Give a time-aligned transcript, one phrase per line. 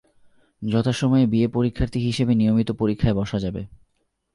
[0.61, 3.61] যথাসময়ে বিএ পরীক্ষাথী হিসেবে নিয়মিত পরীক্ষায় বসা যাবে।